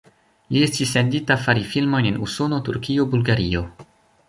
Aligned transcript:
Li 0.53 0.63
estis 0.67 0.93
sendita 0.95 1.37
fari 1.43 1.67
filmojn 1.75 2.09
en 2.13 2.19
Usono, 2.29 2.61
Turkio, 2.71 3.09
Bulgario. 3.15 3.65